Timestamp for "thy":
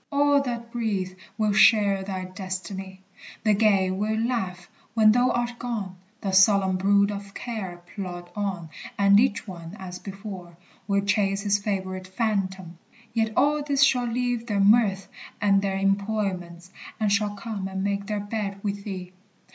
2.01-2.25